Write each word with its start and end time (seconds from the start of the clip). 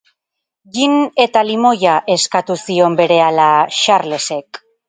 Gin 0.77 0.95
eta 1.25 1.43
limoia, 1.51 1.99
eskatu 2.15 2.57
zion 2.65 2.99
berehala 3.03 3.49
Xarlesek. 3.83 4.65